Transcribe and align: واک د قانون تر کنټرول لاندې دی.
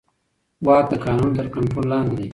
واک 0.65 0.85
د 0.91 0.93
قانون 1.05 1.29
تر 1.37 1.45
کنټرول 1.53 1.85
لاندې 1.91 2.15
دی. 2.19 2.27